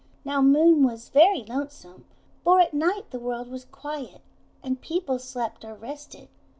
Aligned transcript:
Now 0.25 0.41
Moon 0.41 0.83
was 0.83 1.09
very 1.09 1.43
lonesome, 1.43 2.05
for 2.43 2.59
at 2.59 2.73
night 2.73 3.11
the 3.11 3.19
world 3.19 3.49
was 3.51 3.65
quiet, 3.65 4.21
and 4.63 4.81
people 4.81 5.19
slept 5.19 5.63
or 5.63 5.75
rested. 5.75 6.27